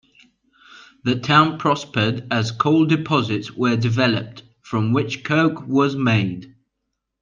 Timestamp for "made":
5.95-6.55